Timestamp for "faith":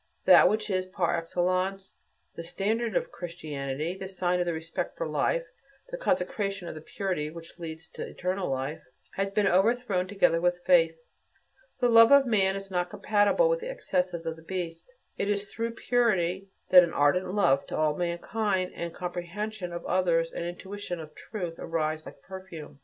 10.65-10.97